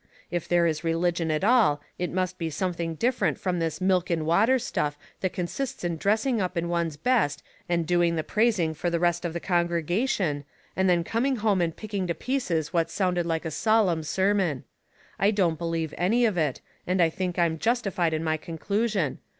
If 0.31 0.47
there 0.47 0.65
is 0.65 0.83
religion 0.83 1.29
at 1.29 1.43
all, 1.43 1.79
it 1.99 2.09
must 2.11 2.39
be 2.39 2.49
something 2.49 2.95
different 2.95 3.37
from 3.39 3.59
this 3.59 3.79
milk 3.79 4.09
and 4.09 4.25
water 4.25 4.57
stuff, 4.57 4.97
that 5.19 5.31
consists 5.31 5.83
in 5.83 5.97
dressing 5.97 6.41
up 6.41 6.57
in 6.57 6.69
one's 6.69 6.97
best 6.97 7.43
and 7.69 7.85
doing 7.85 8.15
the 8.15 8.23
praising 8.23 8.73
for 8.73 8.89
the 8.89 8.97
rest 8.99 9.25
of 9.25 9.33
the 9.33 9.39
con 9.39 9.69
gregation, 9.69 10.43
and 10.75 10.89
then 10.89 11.03
coming 11.03 11.35
home 11.35 11.61
and 11.61 11.77
picking 11.77 12.07
to 12.07 12.15
pieces 12.15 12.73
what 12.73 12.89
sounded 12.89 13.27
like 13.27 13.43
a^ 13.43 13.51
solemn 13.53 14.01
sermon. 14.01 14.63
I 15.19 15.29
don't 15.29 15.59
believe 15.59 15.93
in 15.93 15.99
any 15.99 16.25
of 16.25 16.35
it, 16.35 16.61
and 16.87 16.99
I 16.99 17.11
think 17.11 17.35
Tm 17.35 17.59
justified 17.59 18.11
in 18.15 18.23
my 18.23 18.37
conclusion. 18.37 19.19